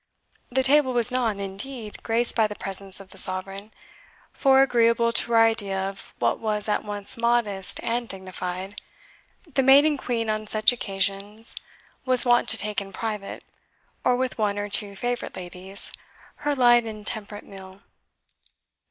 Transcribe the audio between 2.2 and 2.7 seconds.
by the